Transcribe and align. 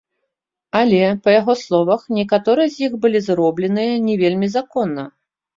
Але, 0.79 1.01
па 1.25 1.29
яго 1.41 1.55
словах, 1.65 2.01
некаторыя 2.19 2.67
з 2.77 2.87
іх 2.87 2.97
былі 3.05 3.21
зробленыя 3.29 3.93
не 4.07 4.15
вельмі 4.23 4.47
законна. 4.57 5.03